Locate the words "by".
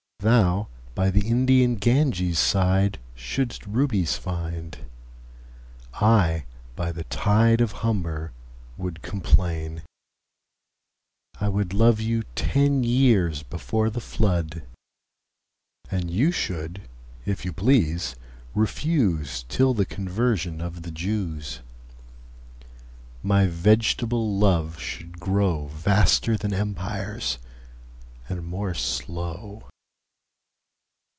0.93-1.09, 6.75-6.91